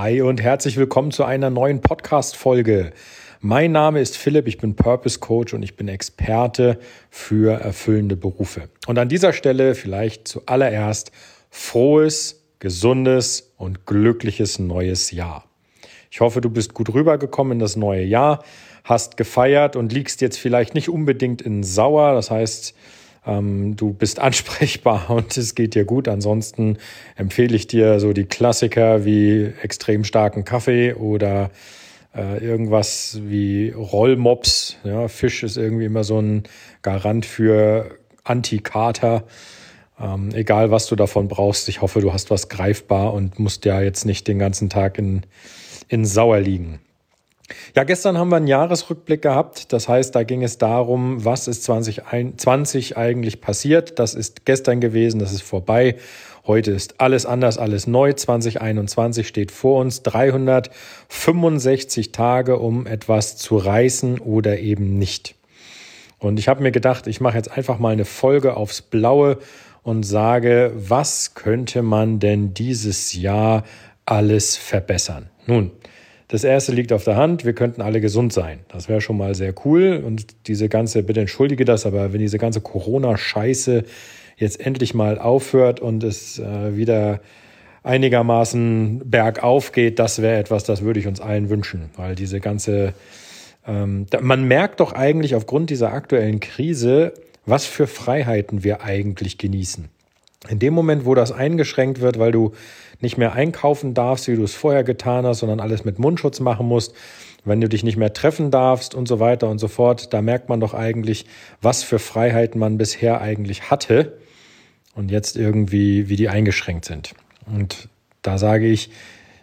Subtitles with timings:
[0.00, 2.92] Hi und herzlich willkommen zu einer neuen Podcast-Folge.
[3.40, 6.78] Mein Name ist Philipp, ich bin Purpose Coach und ich bin Experte
[7.10, 8.68] für erfüllende Berufe.
[8.86, 11.10] Und an dieser Stelle vielleicht zuallererst
[11.50, 15.46] frohes, gesundes und glückliches neues Jahr.
[16.12, 18.44] Ich hoffe, du bist gut rübergekommen in das neue Jahr,
[18.84, 22.14] hast gefeiert und liegst jetzt vielleicht nicht unbedingt in Sauer.
[22.14, 22.72] Das heißt,
[23.28, 26.08] ähm, du bist ansprechbar und es geht dir gut.
[26.08, 26.78] Ansonsten
[27.16, 31.50] empfehle ich dir so die Klassiker wie extrem starken Kaffee oder
[32.16, 34.78] äh, irgendwas wie Rollmops.
[34.82, 36.44] Ja, Fisch ist irgendwie immer so ein
[36.82, 39.24] Garant für Antikater.
[40.00, 41.68] Ähm, egal, was du davon brauchst.
[41.68, 45.22] Ich hoffe, du hast was greifbar und musst ja jetzt nicht den ganzen Tag in,
[45.88, 46.80] in Sauer liegen.
[47.74, 49.72] Ja, gestern haben wir einen Jahresrückblick gehabt.
[49.72, 53.98] Das heißt, da ging es darum, was ist 2020 eigentlich passiert.
[53.98, 55.96] Das ist gestern gewesen, das ist vorbei.
[56.46, 58.12] Heute ist alles anders, alles neu.
[58.12, 60.02] 2021 steht vor uns.
[60.02, 65.34] 365 Tage, um etwas zu reißen oder eben nicht.
[66.18, 69.38] Und ich habe mir gedacht, ich mache jetzt einfach mal eine Folge aufs Blaue
[69.82, 73.64] und sage, was könnte man denn dieses Jahr
[74.04, 75.30] alles verbessern?
[75.46, 75.70] Nun,
[76.28, 78.60] das erste liegt auf der Hand, wir könnten alle gesund sein.
[78.68, 80.02] Das wäre schon mal sehr cool.
[80.04, 83.84] Und diese ganze, bitte entschuldige das, aber wenn diese ganze Corona-Scheiße
[84.36, 87.20] jetzt endlich mal aufhört und es äh, wieder
[87.82, 91.88] einigermaßen bergauf geht, das wäre etwas, das würde ich uns allen wünschen.
[91.96, 92.92] Weil diese ganze,
[93.66, 97.14] ähm, man merkt doch eigentlich aufgrund dieser aktuellen Krise,
[97.46, 99.88] was für Freiheiten wir eigentlich genießen.
[100.48, 102.52] In dem Moment, wo das eingeschränkt wird, weil du
[103.00, 106.66] nicht mehr einkaufen darfst, wie du es vorher getan hast, sondern alles mit Mundschutz machen
[106.66, 106.94] musst,
[107.44, 110.48] wenn du dich nicht mehr treffen darfst und so weiter und so fort, da merkt
[110.48, 111.26] man doch eigentlich,
[111.60, 114.18] was für Freiheiten man bisher eigentlich hatte
[114.94, 117.14] und jetzt irgendwie, wie die eingeschränkt sind.
[117.46, 117.88] Und
[118.22, 118.90] da sage ich,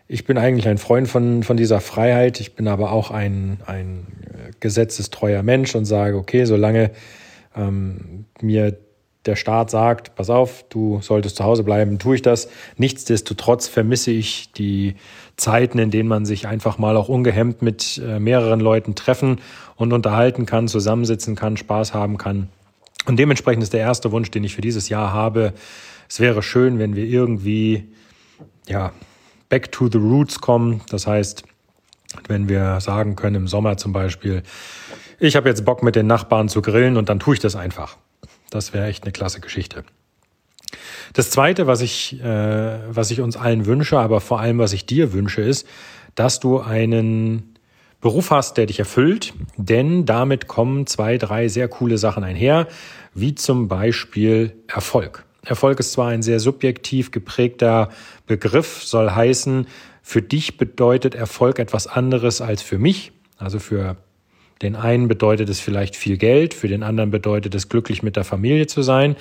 [0.08, 2.40] ich bin eigentlich ein Freund von, von dieser Freiheit.
[2.40, 4.06] Ich bin aber auch ein, ein
[4.60, 6.92] gesetzestreuer Mensch und sage, okay, solange
[7.56, 8.78] ähm, mir
[9.26, 12.50] der Staat sagt, pass auf, du solltest zu Hause bleiben, tue ich das.
[12.78, 14.96] Nichtsdestotrotz vermisse ich die
[15.36, 19.40] Zeiten, in denen man sich einfach mal auch ungehemmt mit äh, mehreren Leuten treffen
[19.76, 22.50] und unterhalten kann, zusammensitzen kann, Spaß haben kann.
[23.08, 25.54] Und dementsprechend ist der erste Wunsch, den ich für dieses Jahr habe,
[26.08, 27.90] es wäre schön, wenn wir irgendwie,
[28.68, 28.92] ja,
[29.50, 30.82] back to the roots kommen.
[30.90, 31.44] Das heißt,
[32.28, 34.44] wenn wir sagen können im Sommer zum Beispiel,
[35.20, 37.98] ich habe jetzt Bock mit den Nachbarn zu grillen und dann tue ich das einfach.
[38.50, 39.84] Das wäre echt eine klasse Geschichte.
[41.14, 44.86] Das Zweite, was ich, äh, was ich uns allen wünsche, aber vor allem, was ich
[44.86, 45.68] dir wünsche, ist,
[46.16, 47.56] dass du einen
[48.02, 52.68] Beruf hast, der dich erfüllt, denn damit kommen zwei, drei sehr coole Sachen einher,
[53.14, 55.26] wie zum Beispiel Erfolg.
[55.44, 57.90] Erfolg ist zwar ein sehr subjektiv geprägter
[58.28, 59.68] Begriff, soll heißen,
[60.02, 63.12] für dich bedeutet Erfolg etwas anderes als für mich.
[63.38, 63.98] Also für
[64.62, 68.24] den einen bedeutet es vielleicht viel Geld, für den anderen bedeutet es glücklich mit der
[68.24, 69.16] Familie zu sein.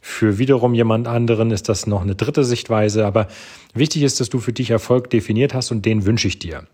[0.00, 3.04] Für wiederum jemand anderen ist das noch eine dritte Sichtweise.
[3.04, 3.26] Aber
[3.74, 6.64] wichtig ist, dass du für dich Erfolg definiert hast und den wünsche ich dir.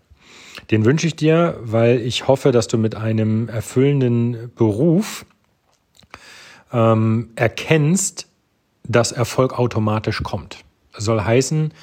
[0.69, 5.25] Den wünsche ich dir, weil ich hoffe, dass du mit einem erfüllenden Beruf
[6.71, 8.27] ähm, erkennst,
[8.87, 10.63] dass Erfolg automatisch kommt.
[10.93, 11.73] Das soll heißen,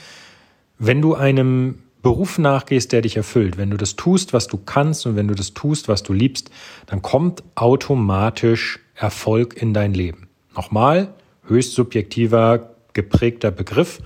[0.78, 5.06] wenn du einem Beruf nachgehst, der dich erfüllt, wenn du das tust, was du kannst
[5.06, 6.50] und wenn du das tust, was du liebst,
[6.86, 10.28] dann kommt automatisch Erfolg in dein Leben.
[10.54, 11.14] Nochmal,
[11.46, 14.00] höchst subjektiver, geprägter Begriff,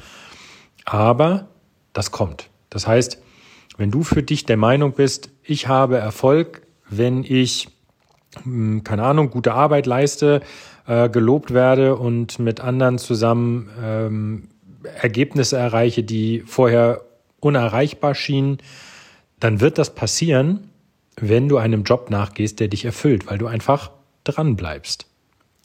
[0.84, 1.49] aber
[1.93, 2.50] das kommt.
[2.71, 3.21] Das heißt,
[3.77, 7.69] wenn du für dich der Meinung bist, ich habe Erfolg, wenn ich,
[8.43, 10.43] hm, keine Ahnung, gute Arbeit leiste,
[10.87, 14.49] äh, gelobt werde und mit anderen zusammen ähm,
[15.00, 17.00] Ergebnisse erreiche, die vorher
[17.44, 18.59] unerreichbar schienen,
[19.41, 20.71] dann wird das passieren,
[21.16, 23.91] wenn du einem Job nachgehst, der dich erfüllt, weil du einfach
[24.25, 25.06] dran bleibst.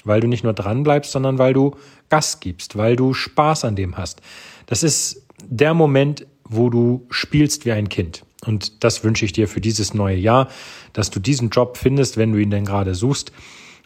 [0.03, 1.75] Weil du nicht nur dran bleibst, sondern weil du
[2.09, 4.21] Gas gibst, weil du Spaß an dem hast.
[4.65, 8.23] Das ist der Moment, wo du spielst wie ein Kind.
[8.45, 10.49] Und das wünsche ich dir für dieses neue Jahr,
[10.93, 13.31] dass du diesen Job findest, wenn du ihn denn gerade suchst.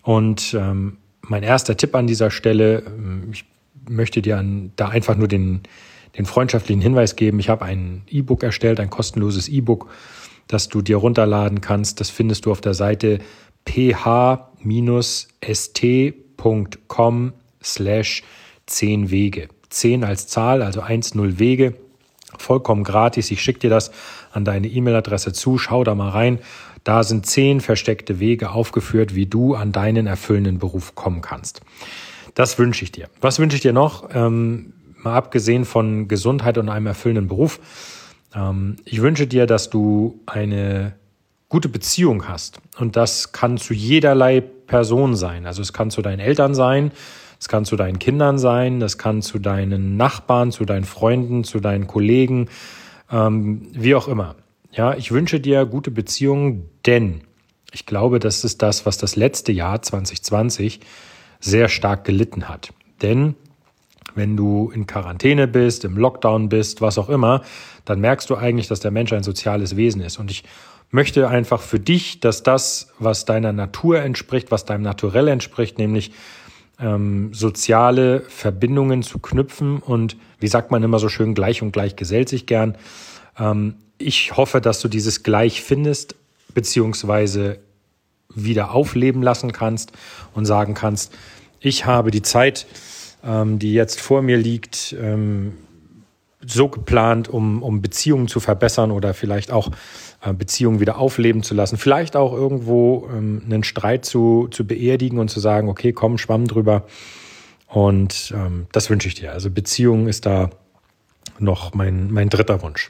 [0.03, 3.45] Und ähm, mein erster Tipp an dieser Stelle, ähm, ich
[3.89, 5.61] möchte dir an, da einfach nur den,
[6.17, 7.39] den freundschaftlichen Hinweis geben.
[7.39, 9.89] Ich habe ein E-Book erstellt, ein kostenloses E-Book,
[10.47, 11.99] das du dir runterladen kannst.
[11.99, 13.19] Das findest du auf der Seite
[13.65, 14.43] ph-st.com
[17.63, 18.23] slash
[18.65, 19.49] 10 Wege.
[19.69, 21.73] 10 als Zahl, also 1-0 Wege.
[22.37, 23.31] Vollkommen gratis.
[23.31, 23.91] Ich schicke dir das
[24.31, 25.57] an deine E-Mail-Adresse zu.
[25.57, 26.39] Schau da mal rein.
[26.83, 31.61] Da sind zehn versteckte Wege aufgeführt, wie du an deinen erfüllenden Beruf kommen kannst.
[32.33, 33.07] Das wünsche ich dir.
[33.21, 34.09] Was wünsche ich dir noch?
[34.13, 37.59] Ähm, mal abgesehen von Gesundheit und einem erfüllenden Beruf,
[38.35, 40.93] Ähm, ich wünsche dir, dass du eine
[41.49, 42.59] gute Beziehung hast.
[42.79, 45.45] Und das kann zu jederlei Person sein.
[45.45, 46.91] Also es kann zu deinen Eltern sein,
[47.39, 51.59] es kann zu deinen Kindern sein, das kann zu deinen Nachbarn, zu deinen Freunden, zu
[51.59, 52.47] deinen Kollegen,
[53.11, 54.35] ähm, wie auch immer.
[54.71, 57.21] Ja, ich wünsche dir gute Beziehungen, denn
[57.71, 60.79] ich glaube, das ist das, was das letzte Jahr 2020
[61.39, 62.73] sehr stark gelitten hat.
[63.01, 63.35] Denn
[64.15, 67.41] wenn du in Quarantäne bist, im Lockdown bist, was auch immer,
[67.85, 70.19] dann merkst du eigentlich, dass der Mensch ein soziales Wesen ist.
[70.19, 70.43] Und ich
[70.91, 76.11] möchte einfach für dich, dass das, was deiner Natur entspricht, was deinem Naturell entspricht, nämlich
[76.79, 81.95] ähm, soziale Verbindungen zu knüpfen und wie sagt man immer so schön, gleich und gleich
[81.95, 82.77] gesellt sich gern.
[83.37, 86.15] Ähm, ich hoffe, dass du dieses gleich findest,
[86.53, 87.59] beziehungsweise
[88.35, 89.93] wieder aufleben lassen kannst
[90.33, 91.13] und sagen kannst,
[91.59, 92.65] ich habe die Zeit,
[93.23, 95.53] ähm, die jetzt vor mir liegt, ähm,
[96.45, 99.69] so geplant, um, um Beziehungen zu verbessern oder vielleicht auch
[100.21, 101.77] äh, Beziehungen wieder aufleben zu lassen.
[101.77, 106.47] Vielleicht auch irgendwo ähm, einen Streit zu, zu beerdigen und zu sagen, okay, komm, schwamm
[106.47, 106.85] drüber.
[107.67, 109.31] Und ähm, das wünsche ich dir.
[109.31, 110.49] Also Beziehung ist da
[111.39, 112.89] noch mein, mein dritter Wunsch.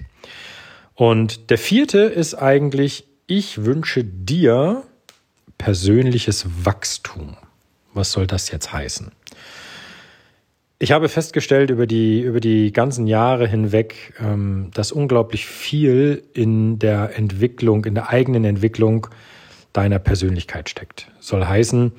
[0.96, 4.84] Und der vierte ist eigentlich, ich wünsche dir
[5.58, 7.38] persönliches Wachstum.
[7.94, 9.12] Was soll das jetzt heißen?
[10.84, 16.78] Ich habe festgestellt über die, über die ganzen Jahre hinweg, ähm, dass unglaublich viel in
[16.78, 19.08] der Entwicklung, in der eigenen Entwicklung
[19.72, 21.08] deiner Persönlichkeit steckt.
[21.22, 21.94] Soll heißen,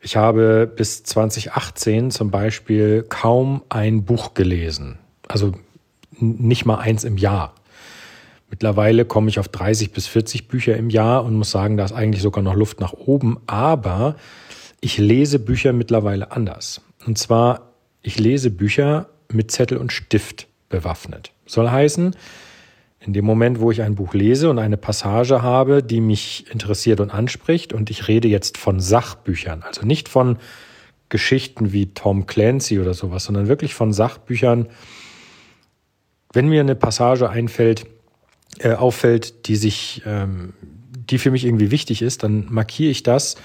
[0.00, 4.98] ich habe bis 2018 zum Beispiel kaum ein Buch gelesen.
[5.28, 5.52] Also
[6.18, 7.54] nicht mal eins im Jahr.
[8.50, 11.92] Mittlerweile komme ich auf 30 bis 40 Bücher im Jahr und muss sagen, da ist
[11.92, 13.38] eigentlich sogar noch Luft nach oben.
[13.46, 14.16] Aber
[14.80, 16.80] ich lese Bücher mittlerweile anders.
[17.06, 17.67] Und zwar,
[18.02, 21.32] ich lese Bücher mit Zettel und Stift bewaffnet.
[21.46, 22.14] Soll heißen,
[23.00, 27.00] in dem Moment, wo ich ein Buch lese und eine Passage habe, die mich interessiert
[27.00, 30.38] und anspricht, und ich rede jetzt von Sachbüchern, also nicht von
[31.08, 34.68] Geschichten wie Tom Clancy oder sowas, sondern wirklich von Sachbüchern.
[36.32, 37.86] Wenn mir eine Passage einfällt,
[38.58, 40.52] äh, auffällt, die sich, ähm,
[41.08, 43.36] die für mich irgendwie wichtig ist, dann markiere ich das,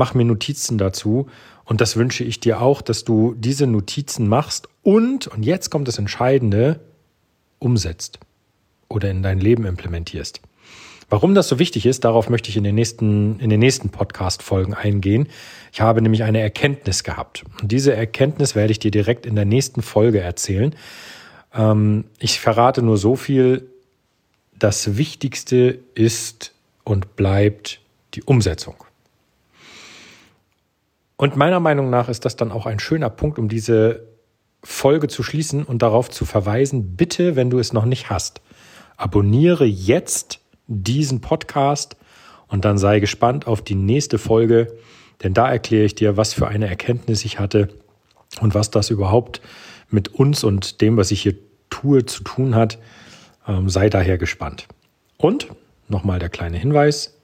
[0.00, 1.26] mache mir Notizen dazu
[1.64, 5.88] und das wünsche ich dir auch, dass du diese Notizen machst und, und jetzt kommt
[5.88, 6.80] das Entscheidende,
[7.58, 8.18] umsetzt
[8.88, 10.40] oder in dein Leben implementierst.
[11.10, 14.72] Warum das so wichtig ist, darauf möchte ich in den nächsten, in den nächsten Podcast-Folgen
[14.72, 15.28] eingehen.
[15.70, 17.44] Ich habe nämlich eine Erkenntnis gehabt.
[17.60, 20.74] Und diese Erkenntnis werde ich dir direkt in der nächsten Folge erzählen.
[21.52, 23.66] Ähm, ich verrate nur so viel,
[24.58, 26.54] das Wichtigste ist
[26.84, 27.80] und bleibt
[28.14, 28.76] die Umsetzung.
[31.20, 34.06] Und meiner Meinung nach ist das dann auch ein schöner Punkt, um diese
[34.64, 38.40] Folge zu schließen und darauf zu verweisen, bitte, wenn du es noch nicht hast,
[38.96, 41.98] abonniere jetzt diesen Podcast
[42.48, 44.78] und dann sei gespannt auf die nächste Folge,
[45.22, 47.68] denn da erkläre ich dir, was für eine Erkenntnis ich hatte
[48.40, 49.42] und was das überhaupt
[49.90, 51.34] mit uns und dem, was ich hier
[51.68, 52.78] tue, zu tun hat.
[53.46, 54.68] Ähm, sei daher gespannt.
[55.18, 55.48] Und
[55.86, 57.20] nochmal der kleine Hinweis.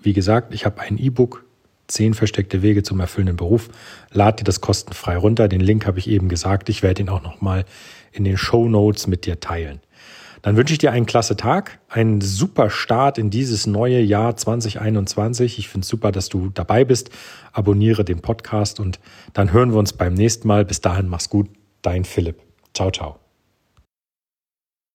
[0.00, 1.44] Wie gesagt, ich habe ein E-Book,
[1.92, 3.68] 10 versteckte Wege zum erfüllenden Beruf.
[4.10, 5.48] Lad dir das kostenfrei runter.
[5.48, 6.68] Den Link habe ich eben gesagt.
[6.68, 7.64] Ich werde ihn auch nochmal
[8.12, 9.80] in den Show Notes mit dir teilen.
[10.42, 15.58] Dann wünsche ich dir einen klasse Tag, einen super Start in dieses neue Jahr 2021.
[15.58, 17.10] Ich finde es super, dass du dabei bist.
[17.52, 18.98] Abonniere den Podcast und
[19.32, 20.64] dann hören wir uns beim nächsten Mal.
[20.64, 21.48] Bis dahin, mach's gut.
[21.82, 22.42] Dein Philipp.
[22.74, 23.21] Ciao, ciao.